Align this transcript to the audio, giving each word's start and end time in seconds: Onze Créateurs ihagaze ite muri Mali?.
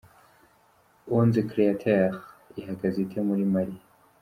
Onze 1.17 1.39
Créateurs 1.51 2.15
ihagaze 2.59 2.97
ite 3.05 3.19
muri 3.27 3.43
Mali?. 3.53 3.77